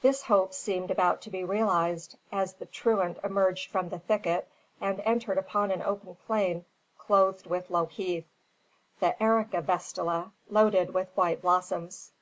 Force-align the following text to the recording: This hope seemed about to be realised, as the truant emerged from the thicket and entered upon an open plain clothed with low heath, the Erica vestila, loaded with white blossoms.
This 0.00 0.22
hope 0.22 0.54
seemed 0.54 0.90
about 0.90 1.20
to 1.20 1.28
be 1.30 1.44
realised, 1.44 2.16
as 2.32 2.54
the 2.54 2.64
truant 2.64 3.18
emerged 3.22 3.70
from 3.70 3.90
the 3.90 3.98
thicket 3.98 4.48
and 4.80 4.98
entered 5.00 5.36
upon 5.36 5.70
an 5.70 5.82
open 5.82 6.16
plain 6.26 6.64
clothed 6.96 7.46
with 7.46 7.68
low 7.68 7.84
heath, 7.84 8.24
the 9.00 9.22
Erica 9.22 9.60
vestila, 9.60 10.32
loaded 10.48 10.94
with 10.94 11.14
white 11.14 11.42
blossoms. 11.42 12.12